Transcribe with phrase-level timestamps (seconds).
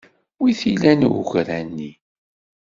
[0.41, 1.91] Wi t-ilan ugra-nni?